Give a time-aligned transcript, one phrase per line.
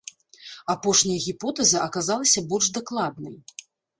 [0.73, 3.35] Апошняя гіпотэза аказалася больш дакладнай.